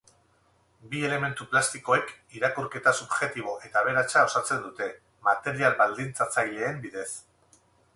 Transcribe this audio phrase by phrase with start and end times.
[0.93, 2.09] Bi elementu plastikoek
[2.39, 4.93] irakurketa subjektibo eta aberatsa osatzen dute,
[5.33, 7.11] material baldintzatzaileen bidez.